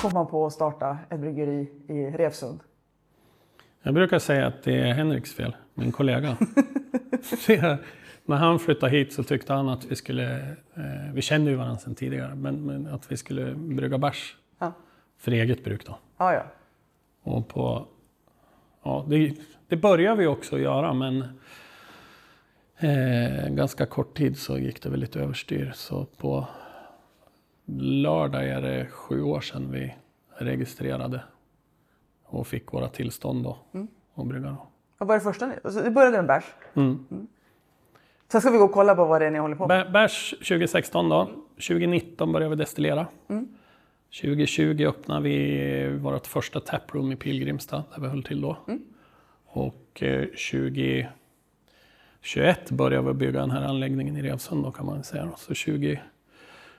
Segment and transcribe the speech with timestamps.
[0.00, 2.60] kom man på att starta ett bryggeri i Revsund?
[3.82, 6.36] Jag brukar säga att det är Henriks fel, min kollega.
[8.24, 10.40] När han flyttade hit så tyckte han att vi skulle,
[10.74, 14.72] eh, vi kände ju varandra sedan tidigare, men, men att vi skulle brygga bärs Ja.
[15.18, 15.98] för eget bruk då.
[16.18, 16.42] Ja, ja.
[17.22, 17.86] Och på,
[18.84, 19.34] ja, det,
[19.68, 21.24] det började vi också göra men
[22.78, 25.72] eh, ganska kort tid så gick det väl lite överstyr.
[25.74, 26.46] Så på
[27.78, 29.94] lördag är det sju år sedan vi
[30.38, 31.22] registrerade
[32.24, 33.88] och fick våra tillstånd då mm.
[34.14, 34.56] och brygga.
[34.98, 35.54] Vad var det första ni...
[35.64, 36.44] Alltså, det började med bärs?
[36.74, 37.06] Mm.
[37.10, 37.26] mm.
[38.32, 39.92] Sen ska vi gå och kolla på vad det är ni håller på med.
[39.92, 41.30] Bärs 2016 då.
[41.54, 43.06] 2019 började vi destillera.
[43.28, 43.48] Mm.
[44.22, 48.56] 2020 öppnade vi vårt första taproom i Pilgrimstad, där vi höll till då.
[48.68, 48.82] Mm.
[49.46, 51.10] Och eh, 2021
[52.70, 55.30] började vi bygga den här anläggningen i Revsund då kan man säga.
[55.36, 56.00] Så 20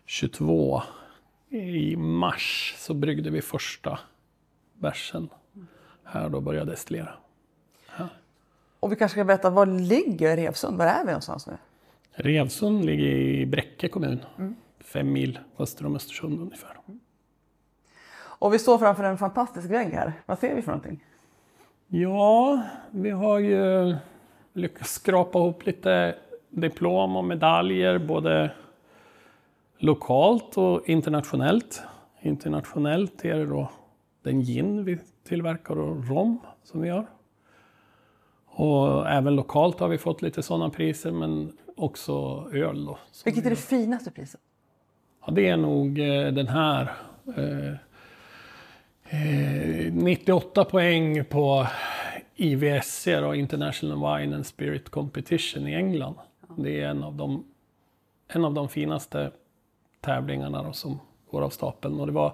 [0.06, 0.82] 22
[1.50, 4.00] i mars så bryggde vi första
[4.74, 5.30] bärsen
[6.04, 7.14] här då började destillera.
[7.98, 8.08] Ja.
[8.80, 10.78] Och vi kanske ska berätta, var ligger Revsund?
[10.78, 11.54] Var är vi någonstans nu?
[12.14, 14.56] Revsund ligger i Bräcke kommun, mm.
[14.80, 16.78] fem mil öster om Östersund ungefär.
[16.88, 17.00] Mm.
[18.14, 20.14] Och vi står framför en fantastisk vägg här.
[20.26, 21.06] Vad ser vi för någonting?
[21.88, 23.96] Ja, vi har ju
[24.54, 26.16] lyckats skrapa ihop lite
[26.50, 28.52] diplom och medaljer, både
[29.82, 31.82] lokalt och internationellt.
[32.22, 33.72] Internationellt är det då
[34.24, 37.06] den gin vi tillverkar och rom som vi gör.
[38.46, 42.98] Och även lokalt har vi fått lite sådana priser men också öl då.
[43.26, 44.42] Vilket vi är det finaste priset?
[45.26, 46.92] Ja, det är nog eh, den här.
[47.38, 47.74] Eh,
[49.04, 51.68] eh, 98 poäng på
[52.36, 56.16] IVSC, då, International Wine and Spirit Competition i England.
[56.58, 57.46] Det är en av de,
[58.28, 59.32] en av de finaste
[60.02, 61.00] tävlingarna då, som
[61.32, 62.00] går av stapeln.
[62.00, 62.34] Och det var,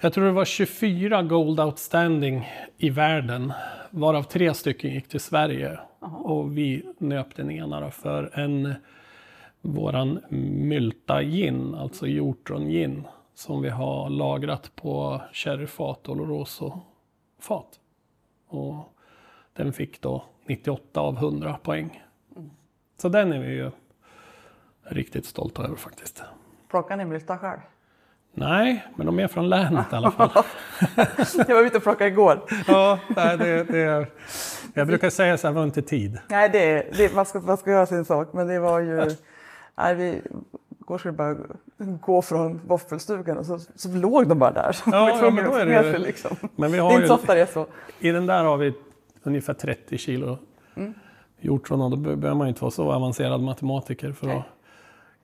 [0.00, 3.52] jag tror det var 24 Gold Outstanding i världen,
[3.90, 5.78] varav tre stycken gick till Sverige.
[6.00, 8.74] Och vi nöp den ena då för en
[9.60, 10.20] våran
[10.68, 17.80] Mylta gin, alltså hjortron gin, som vi har lagrat på sherryfat Oloroso-fat.
[18.48, 18.96] Och
[19.52, 22.02] den fick då 98 av 100 poäng.
[22.96, 23.70] Så den är vi ju
[24.82, 26.22] riktigt stolta över faktiskt.
[26.72, 27.58] Plockar ni mylta själv?
[28.34, 30.30] Nej, men de är från länet i alla fall.
[31.48, 32.40] Jag var ute och plockade igår.
[32.66, 34.06] ja, det, det,
[34.74, 36.18] jag brukar säga så här, var inte tid.
[36.28, 39.10] Nej, det, det, man, ska, man ska göra sin sak, men det var ju...
[39.76, 40.22] Nej, vi,
[40.80, 41.36] igår skulle bara
[42.00, 44.76] gå från våffelstugan och så, så låg de bara där.
[44.86, 46.36] Ja, ja, men då är det sig, liksom.
[46.56, 47.66] Men vi Det har är inte så ofta det är så.
[47.98, 48.74] I den där har vi
[49.22, 50.38] ungefär 30 kilo
[51.40, 54.36] hjortron och då be- behöver man inte vara så avancerad matematiker för Nej.
[54.36, 54.44] att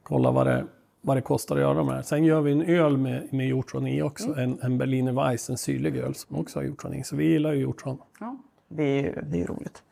[0.02, 0.64] kolla vad det,
[1.08, 2.02] vad det kostar att göra de här.
[2.02, 5.58] Sen gör vi en öl med, med hjortron i också, en, en Berliner Weiss, en
[5.58, 7.04] syrlig öl som också har hjortron i.
[7.04, 7.98] Så vi gillar ju hjortron.
[8.20, 8.36] Ja,
[8.68, 9.82] det är ju det är roligt.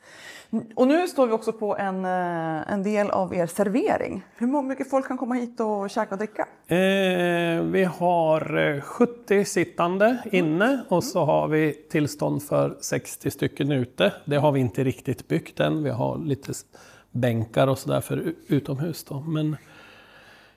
[0.74, 4.22] Och nu står vi också på en, eh, en del av er servering.
[4.36, 6.48] Hur mycket folk kan komma hit och käka och dricka?
[6.74, 13.72] Eh, vi har eh, 70 sittande inne och så har vi tillstånd för 60 stycken
[13.72, 14.12] ute.
[14.24, 15.82] Det har vi inte riktigt byggt än.
[15.82, 16.52] Vi har lite
[17.10, 19.04] bänkar och sådär för utomhus.
[19.04, 19.20] Då.
[19.20, 19.56] Men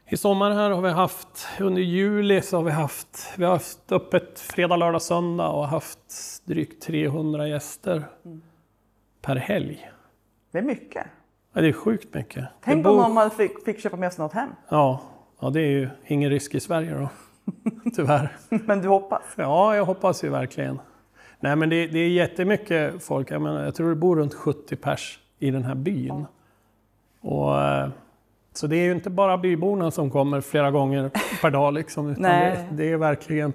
[0.10, 3.92] i sommar här har vi haft, under juli så har vi haft, vi har haft
[3.92, 6.00] öppet fredag, lördag, söndag och haft
[6.46, 8.04] drygt 300 gäster
[9.22, 9.90] per helg.
[10.52, 11.08] Det är mycket.
[11.54, 12.46] Ja, det är sjukt mycket.
[12.64, 14.50] Tänk Det om bor- man fick, fick köpa med sig något hem.
[14.70, 15.02] Ja,
[15.40, 17.10] ja, det är ju ingen risk i Sverige då.
[17.96, 18.38] Tyvärr.
[18.50, 19.22] Men du hoppas?
[19.36, 20.80] Ja, jag hoppas ju verkligen.
[21.40, 23.32] Nej, men det, det är jättemycket folk.
[23.32, 26.26] Jag, menar, jag tror det bor runt 70 pers i den här byn.
[27.22, 27.90] Och, eh,
[28.54, 31.12] så det är ju inte bara byborna som kommer flera gånger
[31.42, 31.74] per dag.
[31.74, 33.54] Liksom, utan det, det är verkligen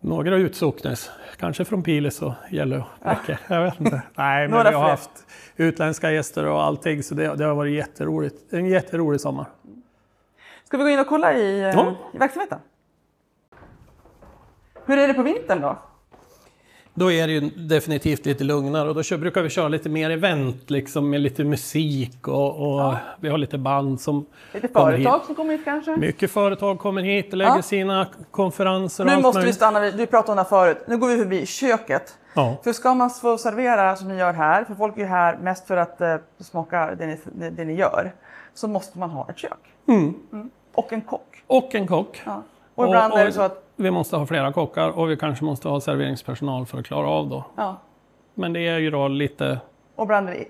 [0.00, 1.10] några utsocknes.
[1.38, 2.82] Kanske från Piles och Gällö.
[3.02, 3.38] Bräcke.
[3.48, 4.02] Jag vet inte.
[4.14, 5.10] Nej, men vi har haft
[5.56, 7.02] utländska gäster och allting.
[7.02, 8.52] Så det, det har varit jätteroligt.
[8.52, 9.46] En jätterolig sommar.
[10.64, 11.94] Ska vi gå in och kolla i, eh, Ja.
[12.14, 12.58] i verksamheten?
[14.86, 15.78] Hur är det på vintern då?
[16.94, 20.10] Då är det ju definitivt lite lugnare och då kör, brukar vi köra lite mer
[20.10, 25.12] event liksom med lite musik och, och vi har lite band som Lite kommer företag
[25.18, 25.26] hit.
[25.26, 25.96] som kommer hit kanske?
[25.96, 27.62] Mycket företag kommer hit och lägger Ja.
[27.62, 30.98] sina konferenser och Nu måste vi stanna vid, du pratade om det här förut, nu
[30.98, 32.18] går vi förbi köket.
[32.34, 32.56] Ja.
[32.64, 35.66] För ska man få servera som ni gör här, för folk är ju här mest
[35.66, 37.18] för att eh, smaka det ni,
[37.50, 38.12] det ni gör,
[38.54, 39.58] så måste man ha ett kök.
[39.88, 40.14] Mm.
[40.74, 41.42] Och en kock.
[41.46, 42.22] Och en kock.
[42.26, 42.42] Ja.
[42.74, 45.16] Och ibland Och- är det och- så att, Vi måste ha flera kockar och vi
[45.16, 47.44] kanske måste ha serveringspersonal för att klara av då.
[47.56, 47.76] ja,
[48.34, 49.60] Men det är ju då lite...
[49.96, 50.44] och ibland är det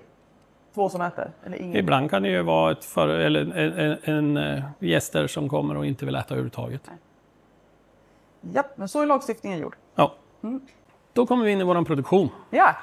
[0.73, 1.75] två som äter, eller ingen.
[1.75, 5.77] Ibland kan det ju vara ett för, eller en, en, en, eh, gäster som kommer
[5.77, 6.91] och inte vill äta överhuvudtaget.
[8.41, 9.75] Japp, men så är lagstiftningen gjord.
[9.95, 10.13] Ja.
[11.13, 12.29] Då kommer vi in i vår produktion.
[12.49, 12.75] Ja.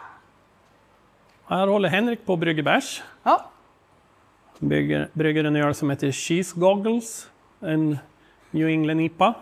[1.46, 3.02] Här håller Henrik på och brygger bärs.
[3.22, 3.50] Ja.
[4.58, 7.30] Brygger, brygger en öl som heter Cheese Goggles.
[7.60, 7.98] En
[8.50, 9.34] New England IPA.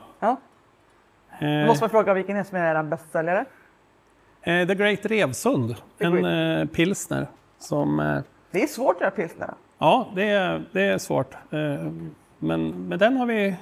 [1.39, 1.47] Ja.
[1.47, 3.45] Då Eh, måste man fråga vilken är som är er bästsäljare?
[4.43, 5.75] eh, The Great Revsund.
[5.99, 7.27] The En eh, pilsner.
[7.59, 8.21] Som, eh,
[8.51, 9.55] Det är svårt att göra pilsner.
[9.79, 11.35] ja, det är, det är svårt.
[11.51, 11.91] Eh,
[12.39, 13.57] men med den har vi,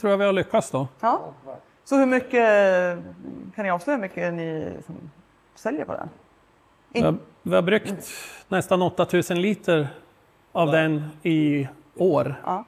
[0.00, 0.88] tror jag vi har lyckats då.
[1.00, 1.32] Ja.
[1.84, 2.48] Så hur mycket,
[3.54, 4.72] kan ni avslöja hur mycket ni
[5.54, 6.08] säljer på den?
[6.92, 8.10] Vi har, vi har bryggt
[8.48, 9.88] nästan 8000 liter
[10.52, 12.34] av den i år.
[12.44, 12.64] Ja.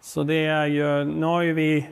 [0.00, 1.88] Så det är ju, nu har ju vi,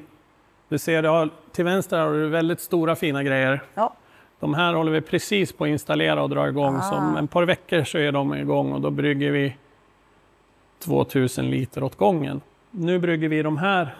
[0.69, 3.61] du ser det har, till vänster har du väldigt stora fina grejer.
[3.75, 3.95] Ja.
[4.41, 6.83] De här håller vi precis på att installera och dra igång.
[6.83, 7.23] Så om Ah.
[7.25, 9.57] ett par veckor så är de igång och då brygger vi
[10.79, 12.41] 2000 liter åt gången.
[12.71, 13.95] Nu brygger vi de här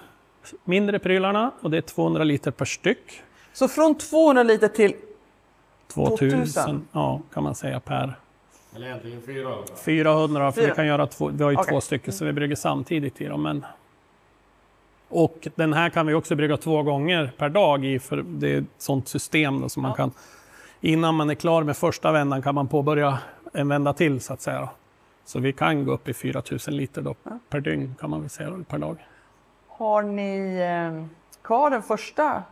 [0.65, 3.23] mindre prylarna och det är 200 liter per styck.
[3.53, 4.95] Så från 200 liter till
[5.95, 6.87] 2000, 2000?
[6.93, 8.15] ja, kan man säga per
[8.77, 9.65] Eller egentligen 400.
[9.85, 10.75] 400 för vi Fyra.
[10.75, 11.71] kan göra två, vi har ju Okej.
[11.73, 13.43] två stycken så vi brygger samtidigt i dem.
[13.43, 13.65] Men...
[15.09, 18.59] Och den här kan vi också brygga två gånger per dag i för det är
[18.59, 19.97] ett sånt system då, som man Ja.
[19.97, 20.13] kan
[20.81, 23.19] innan man är klar med första vändan kan man påbörja
[23.53, 24.61] en vända till så att säga.
[24.61, 24.69] Då.
[25.25, 27.15] Så vi kan gå upp i 4000 liter då,
[27.49, 28.97] per dygn kan man väl säga per dag.
[29.69, 31.07] Har ni eh,
[31.43, 32.43] kvar den första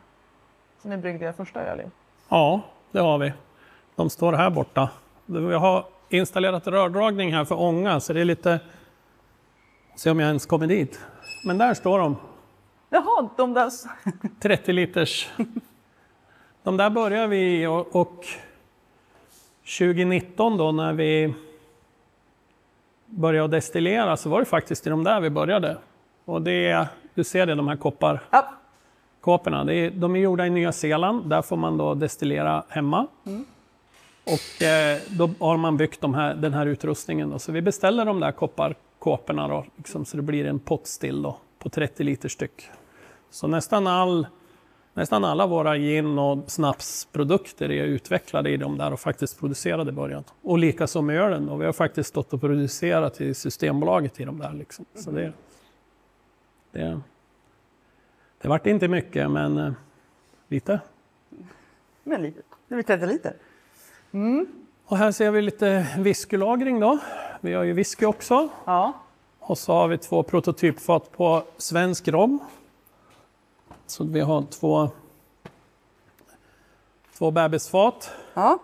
[0.82, 1.84] som ni bryggde första öl i?
[2.28, 2.60] Ja,
[2.92, 3.32] det har vi.
[3.96, 4.88] De står här borta.
[5.26, 8.60] Vi har installerat rördragning här för ånga så det är lite...
[9.96, 11.00] Se om jag ens kommer dit.
[11.46, 12.16] Men där står de.
[12.90, 13.70] Jaha, de där...
[14.40, 15.28] 30 liters.
[16.62, 18.24] De där börjar vi och, och
[19.78, 21.34] 2019 då när vi
[23.06, 25.76] började destillera så var det faktiskt i de där vi började.
[26.24, 28.48] Och det är, du ser det, de här koppar, Ja.
[29.20, 29.72] kåporna.
[29.72, 31.30] Är, de är gjorda i Nya Zeeland.
[31.30, 33.06] Där får man då destillera hemma.
[34.24, 37.30] Och eh, då har man byggt de här, den här utrustningen.
[37.30, 37.38] Då.
[37.38, 41.36] Så vi beställer de där kopparkåporna då, liksom, så det blir en pottstill då,
[41.66, 42.70] på 30 liter styck.
[43.30, 44.26] Så nästan, all,
[44.94, 49.92] nästan alla våra gin och snapsprodukter är utvecklade i de där och faktiskt producerade i
[49.92, 50.24] början.
[50.42, 51.48] Och likaså med ölen.
[51.48, 54.52] Och vi har faktiskt stått och producerat i Systembolaget i de där.
[54.52, 54.84] Liksom.
[54.94, 55.32] Så det,
[56.72, 57.00] det,
[58.40, 59.72] det vart inte mycket, men eh,
[60.48, 60.80] lite.
[62.04, 62.42] Men lite.
[62.68, 63.36] Det blir 30 liter.
[64.84, 66.98] Och här ser vi lite whiskylagring då.
[67.40, 68.48] Vi har ju whisky också.
[68.64, 69.05] Ja.
[69.48, 72.38] Och så har vi två prototypfat på svensk rom.
[73.86, 74.90] Så vi har två,
[77.18, 78.58] två bebisfat, ja.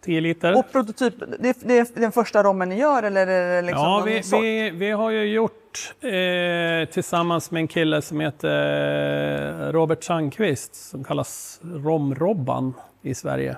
[0.00, 0.58] 10 liter.
[0.58, 3.84] Och prototyp, det är, det är den första rommen ni gör eller är det liksom
[3.84, 4.42] ja, vi, sort?
[4.42, 10.74] vi, vi har ju gjort eh, tillsammans med en kille som heter eh, Robert Sandqvist
[10.74, 13.56] som kallas Romrobban i Sverige.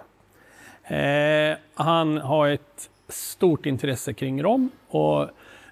[0.84, 5.28] Eh, han har ett stort intresse kring rom och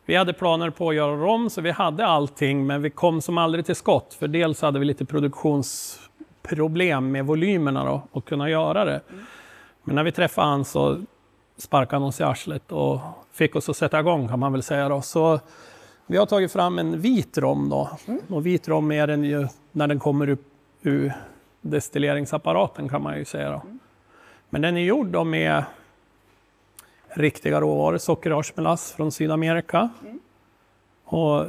[0.08, 3.38] vi hade planer på att göra rom så vi hade allting men vi kom som
[3.38, 8.84] aldrig till skott för dels hade vi lite produktionsproblem med volymerna då och kunna göra
[8.84, 9.00] det.
[9.84, 11.00] Men när vi träffade han så
[11.56, 13.00] sparkade han oss i arslet och
[13.32, 14.88] fick oss att sätta igång kan man väl säga.
[14.88, 15.02] Då.
[15.02, 15.40] Så
[16.06, 17.90] vi har tagit fram en vit rom då.
[18.28, 20.46] Och vit rom är den ju när den kommer upp
[20.82, 21.12] ur
[21.60, 23.50] destilleringsapparaten kan man ju säga.
[23.50, 23.62] Då.
[24.50, 25.64] Men den är gjord då med
[27.08, 29.88] riktiga råvaror, sockerrörsmelass från Sydamerika.
[31.04, 31.46] Och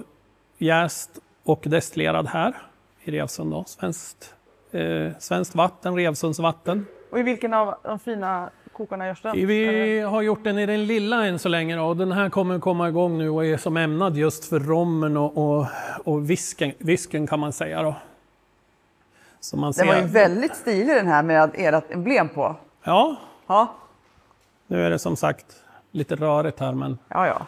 [0.58, 1.10] jäst
[1.44, 2.54] och destillerad här
[3.04, 3.51] i Revsund.
[3.51, 3.63] Då.
[3.68, 4.36] Svenskt,
[4.72, 6.86] eh, svenskt vatten, Revsundsvatten.
[7.12, 9.32] Och i vilken av de fina kokarna görs den?
[9.32, 9.46] Eller?
[9.46, 12.60] Vi har gjort den i den lilla än så länge då, och den här kommer
[12.60, 15.66] komma igång nu och är som ämnad just för rommen och, och,
[16.06, 17.96] och visken, visken kan man säga då.
[19.39, 22.56] Så man ser, Den var ju väldigt stilig den här med ert emblem på.
[22.84, 23.16] Ja,
[23.50, 23.75] Ja,
[24.70, 25.46] nu är det som sagt
[25.92, 27.46] lite rörigt här men ja, ja.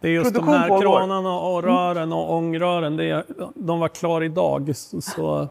[0.00, 0.82] det är just de Produktion här pågår.
[0.82, 4.76] kranarna och rören och ångrören, det är, de var klara idag.
[4.76, 5.48] Så, så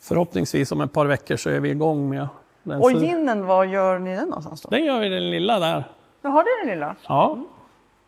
[0.00, 2.28] förhoppningsvis om ett par veckor så är vi igång med
[2.62, 2.80] den.
[2.80, 4.68] Och ginen, var gör ni den någonstans då?
[4.70, 5.84] den gör vi den lilla där.
[6.22, 6.96] Jaha, det är den lilla.
[7.08, 7.38] Ja,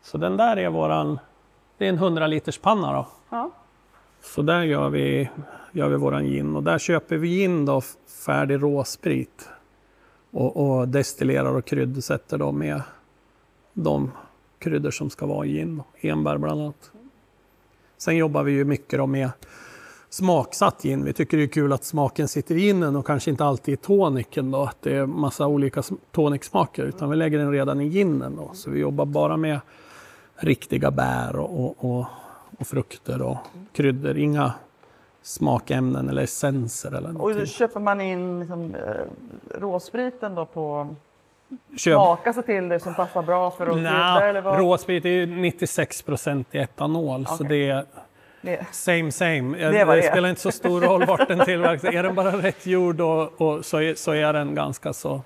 [0.03, 1.19] så den där är våran,
[1.77, 3.07] det är en 100 liters panna då.
[3.29, 3.51] Ja.
[4.21, 5.29] Så där gör vi,
[5.71, 7.81] gör vi våran gin och där köper vi gin då
[8.25, 9.49] färdig råsprit
[10.31, 12.81] och, och destillerar och kryddsätter då med
[13.73, 14.11] de
[14.59, 16.91] kryddor som ska vara i gin, enbär bland annat.
[17.97, 19.29] Sen jobbar vi ju mycket då med
[20.09, 21.03] smaksatt gin.
[21.03, 23.77] Vi tycker det är kul att smaken sitter i ginen och kanske inte alltid i
[23.77, 28.35] toniken då, att det är massa olika toniksmaker, utan vi lägger den redan i ginen
[28.35, 28.51] då.
[28.53, 29.59] Så vi jobbar bara med
[30.35, 32.05] riktiga bär och, och, och,
[32.59, 33.37] och frukter och
[33.73, 34.17] kryddor.
[34.17, 34.53] Inga,
[35.23, 37.39] smakämnen eller essenser eller Och någonting.
[37.39, 40.95] då köper man in liksom, eh, råspriten då på
[41.77, 44.59] Köp- smaka sig till det som passar bra för att krydda eller vad?
[44.59, 47.47] råsprit är ju 96 procent i etanol, så Okej.
[47.47, 47.85] det är
[48.71, 49.57] same same.
[49.57, 51.83] Det Det, det spelar inte så stor roll vart den tillverkas.
[51.83, 55.21] Är den bara rätt gjord och, och så, är, så är den ganska så,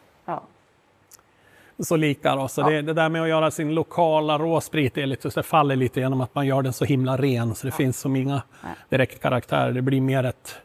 [1.77, 1.83] Ja.
[1.85, 2.35] så lika.
[2.35, 2.47] Då.
[2.47, 2.69] Så Ja.
[2.69, 6.21] det, det där med att göra sin lokala råsprit är lite, det faller lite genom
[6.21, 8.41] att man gör den så himla ren så det finns som inga
[8.89, 9.71] direkt karaktärer.
[9.71, 10.55] Det blir mer ett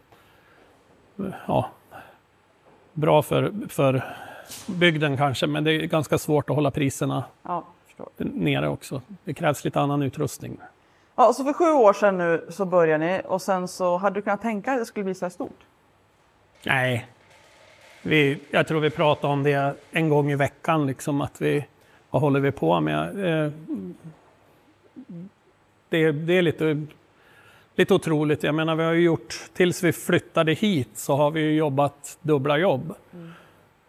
[1.47, 1.71] ja,
[2.93, 4.05] bra för, för
[4.67, 7.65] bygden kanske, men det är ganska svårt att hålla priserna Ja,
[8.17, 9.03] nere också.
[9.25, 10.57] Det krävs lite annan utrustning.
[11.17, 14.23] Ja, så för sju år sedan nu så började ni och sen så hade du
[14.23, 15.59] kunnat tänka att det skulle bli så här stort?
[16.67, 17.07] Nej,
[18.03, 21.67] vi, jag tror vi pratar om det en gång i veckan, liksom att vi,
[22.11, 23.09] vad håller vi på med?
[23.25, 23.53] Eh,
[25.89, 26.87] det, det är lite,
[27.75, 28.43] lite otroligt.
[28.43, 32.59] Jag menar, vi har ju gjort, tills vi flyttade hit så har vi jobbat dubbla
[32.59, 32.95] jobb.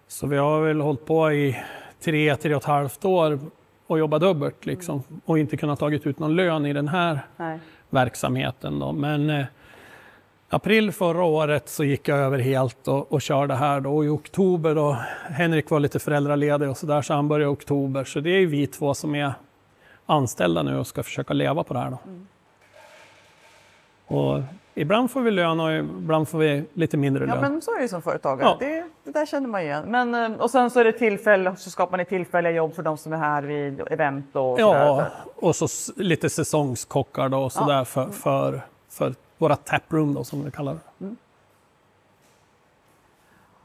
[0.08, 1.58] Så vi har väl hållit på i
[2.00, 3.40] tre, tre och ett halvt år
[3.88, 7.60] och jobbat dubbelt liksom, och inte kunnat tagit ut någon lön i den här Nej.
[7.90, 8.80] verksamheten.
[8.80, 8.92] Då.
[8.92, 9.46] Men eh,
[10.52, 13.80] april förra året så gick jag över helt och, och körde här.
[13.80, 13.96] Då.
[13.96, 14.98] Och I oktober då,
[15.30, 18.04] Henrik var lite föräldraledig och så där så han började i oktober.
[18.04, 19.34] Så det är ju vi två som är
[20.06, 21.90] anställda nu och ska försöka leva på det här.
[21.90, 21.98] Då.
[24.16, 24.42] Och
[24.76, 27.42] ibland får vi lön och ibland får vi lite mindre Ja, lön.
[27.42, 28.48] men så är det som företagare.
[28.48, 28.58] Ja.
[28.60, 29.84] Det, det där känner man igen.
[29.88, 32.98] Men, eh, och sen så är det tillfälle, så skapar ni tillfälliga jobb för de
[32.98, 34.86] som är här vid event och sådär.
[34.86, 35.06] Ja,
[35.36, 40.52] och så lite säsongskockar då och sådär för, för, för våra taproom då som vi
[40.52, 41.16] kallar det.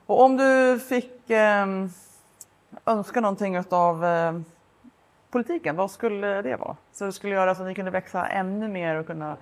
[0.06, 1.66] Och om du fick eh,
[2.87, 4.40] önska någonting av eh,
[5.30, 6.76] politiken, vad skulle det vara?
[6.92, 9.37] Så det skulle göra så att ni kunde växa ännu mer och kunna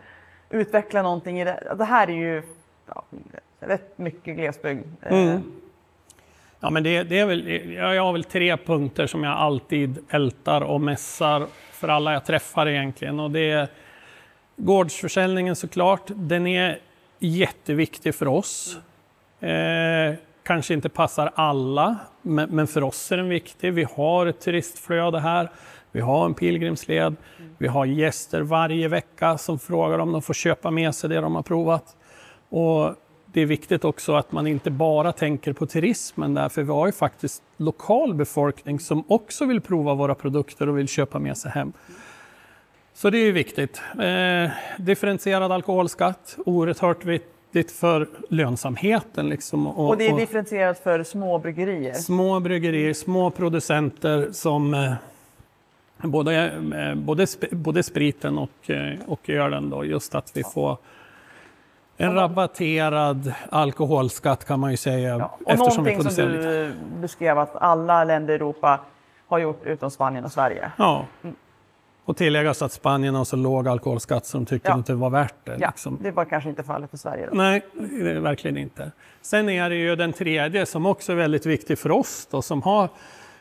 [0.50, 1.74] utveckla någonting i det.
[1.78, 2.42] Det här är ju
[2.86, 3.04] ja,
[3.60, 4.86] rätt mycket glesbygd.
[5.02, 5.42] Eh, Mm.
[6.60, 10.60] Ja, men det, det är väl, jag har väl tre punkter som jag alltid ältar
[10.60, 13.20] och mässar för alla jag träffar egentligen.
[13.20, 13.68] Och det är
[14.56, 16.02] gårdsförsäljningen såklart.
[16.06, 16.78] Den är
[17.18, 18.78] jätteviktig för oss.
[19.40, 23.72] Eh, kanske inte passar alla, men, men för oss är den viktig.
[23.72, 25.50] Vi har ett turistflöde här.
[25.92, 27.16] Vi har en pilgrimsled.
[27.58, 31.34] Vi har gäster varje vecka som frågar om de får köpa med sig det de
[31.34, 31.96] har provat.
[32.48, 32.94] Och
[33.26, 36.86] det är viktigt också att man inte bara tänker på turismen där, för vi har
[36.86, 41.50] ju faktiskt lokal befolkning som också vill prova våra produkter och vill köpa med sig
[41.50, 41.72] hem.
[42.94, 43.82] Så det är ju viktigt.
[44.02, 49.28] Eh, differentierad alkoholskatt, oerhört viktigt för lönsamheten.
[49.28, 51.92] Liksom, Och det är differentierat för små bryggerier.
[51.94, 54.92] små bryggerier, små producenter som eh,
[56.02, 60.76] både, eh, både, sp- både spriten och, eh, och ölen då, just att vi får
[61.96, 65.08] en rabatterad alkoholskatt kan man ju säga.
[65.18, 65.36] Ja.
[65.44, 68.80] Och eftersom vi någonting som du beskrev att alla länder i Europa
[69.26, 70.70] har gjort utom Spanien och Sverige.
[70.76, 71.06] Ja.
[72.06, 74.74] Och tilläggas att Spanien har så låg alkoholskatt så de tycker Ja.
[74.76, 75.56] inte det var värt det.
[75.60, 75.98] Ja, liksom.
[76.02, 77.26] det var kanske inte fallet för Sverige.
[77.30, 77.36] Då.
[77.36, 78.92] Nej, det är verkligen inte.
[79.22, 82.28] Sen är det ju den tredje som också är väldigt viktig för oss.
[82.30, 82.88] Då, som har,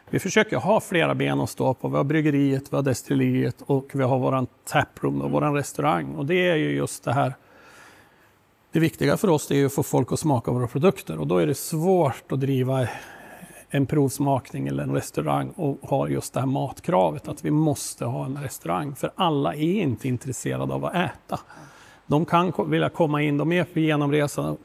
[0.10, 1.88] vi försöker ha flera ben att stå på.
[1.88, 6.16] Vi har bryggeriet, vi har destilleriet och vi har våran taproom, och våran restaurang.
[6.16, 7.34] Och det är ju just det här.
[8.72, 11.38] Det viktiga för oss är ju att få folk att smaka våra produkter och då
[11.38, 12.88] är det svårt att driva
[13.76, 18.26] en provsmakning eller en restaurang och har just det här matkravet att vi måste ha
[18.26, 18.96] en restaurang.
[18.96, 21.40] För alla är inte intresserade av att äta.
[22.06, 24.56] De kan vilja komma in, de är på genomresa.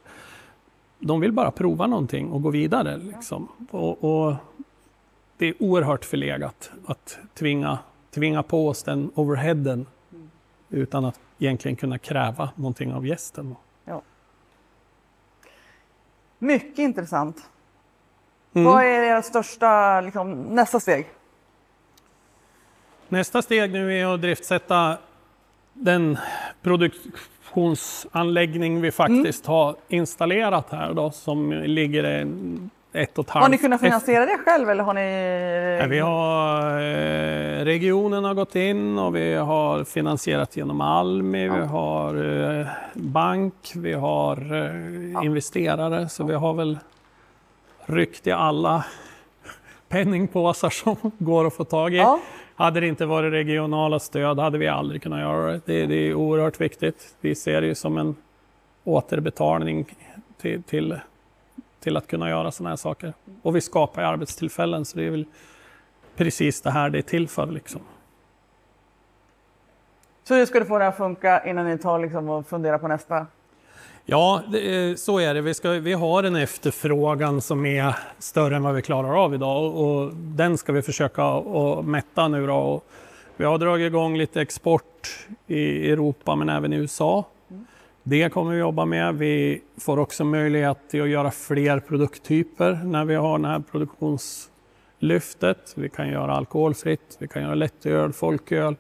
[0.98, 2.96] De vill bara prova någonting och gå vidare.
[2.96, 3.48] Liksom.
[3.70, 4.34] Och, och
[5.38, 7.78] det är oerhört förlegat att tvinga,
[8.10, 9.86] tvinga på oss den overheaden
[10.68, 13.54] utan att egentligen kunna kräva någonting av gästen.
[16.38, 17.48] Mycket intressant.
[18.54, 18.66] Mm.
[18.66, 21.06] Vad är ert största, liksom, nästa steg?
[23.08, 24.96] Nästa steg nu är att driftsätta
[25.72, 26.18] den
[26.62, 32.04] produktionsanläggning vi faktiskt har installerat här då, som ligger
[32.92, 33.42] ett och ett halvt...
[33.42, 35.78] Har ni kunnat finansiera det själv eller har ni?
[35.80, 41.60] Ja, Vi har, eh, regionen har gått in och vi har finansierat genom Almi, vi
[41.66, 42.14] har
[42.60, 46.08] eh, bank, vi har eh, investerare.
[46.08, 46.78] Så vi har väl
[47.88, 48.84] ryckt i alla
[49.88, 51.96] penningpåsar som går att få tag i.
[51.96, 52.20] Ja.
[52.54, 55.60] Hade det inte varit regionala stöd hade vi aldrig kunnat göra det.
[55.64, 57.16] Det, det är oerhört viktigt.
[57.20, 58.16] Vi ser det ju som en
[58.84, 59.96] återbetalning
[60.40, 61.00] till, till,
[61.80, 63.12] till att kunna göra sådana här saker.
[63.42, 65.26] Och vi skapar ju arbetstillfällen så det är väl
[66.16, 67.46] precis det här det är till för.
[67.46, 67.80] Liksom.
[70.24, 72.88] Så hur ska du få det att funka innan ni tar liksom, och funderar på
[72.88, 73.26] nästa?
[74.10, 75.40] Ja, det, så är det.
[75.40, 79.64] Vi, ska, vi har en efterfrågan som är större än vad vi klarar av idag
[79.64, 82.46] och, och den ska vi försöka att mätta nu.
[82.46, 82.54] Då.
[82.54, 82.84] Och
[83.36, 87.24] vi har dragit igång lite export i Europa men även i USA.
[88.02, 89.14] Det kommer vi jobba med.
[89.14, 95.74] Vi får också möjlighet till att göra fler produkttyper när vi har det här produktionslyftet.
[95.76, 98.76] Vi kan göra alkoholfritt, vi kan göra lättöl, folköl,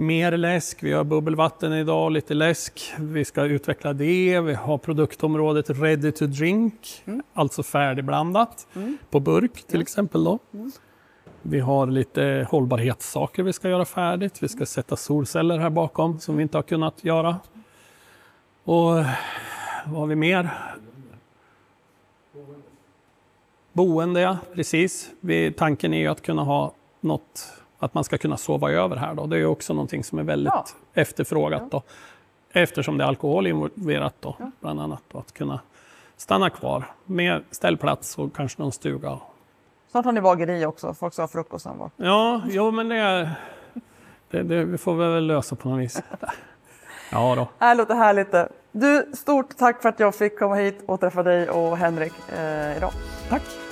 [0.00, 0.82] mer läsk.
[0.82, 2.94] Vi har bubbelvatten idag, lite läsk.
[2.98, 4.40] Vi ska utveckla det.
[4.40, 7.22] Vi har produktområdet ready to drink, mm.
[7.34, 8.98] alltså färdigblandat mm.
[9.10, 10.24] på burk till exempel.
[10.24, 10.38] Då.
[10.54, 10.72] Mm.
[11.42, 14.42] Vi har lite hållbarhetssaker vi ska göra färdigt.
[14.42, 17.36] Vi ska sätta solceller här bakom som vi inte har kunnat göra.
[18.64, 18.94] Och
[19.84, 20.50] vad har vi mer?
[23.72, 25.10] Boende, ja, precis.
[25.20, 29.14] Vi, tanken är ju att kunna ha något, att man ska kunna sova över här.
[29.14, 29.26] Då.
[29.26, 30.64] Det är också någonting som är väldigt ja.
[30.94, 31.70] efterfrågat.
[31.70, 31.82] Då.
[32.52, 34.50] Eftersom det är alkohol involverat, då, ja.
[34.60, 35.02] bland annat.
[35.08, 35.60] Då, att kunna
[36.16, 39.18] stanna kvar med ställplats och kanske någon stuga.
[39.90, 41.90] Snart har ni bageri också, folk ska ha frukost sen.
[41.96, 43.30] Ja, jo, men det,
[44.30, 46.02] det, det vi får väl lösa på något vis.
[47.12, 47.66] Ja då.
[47.66, 48.34] Det låter härligt.
[48.72, 52.76] Du, stort tack för att jag fick komma hit och träffa dig och Henrik eh,
[52.76, 52.92] idag.
[53.28, 53.69] Tack.